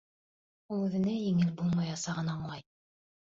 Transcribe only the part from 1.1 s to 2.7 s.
еңел булмаясағын аңлай.